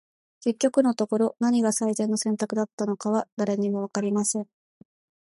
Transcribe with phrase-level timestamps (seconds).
[0.43, 4.47] •結局のところ、何が最善の選択だったのかは、誰にも分かりません。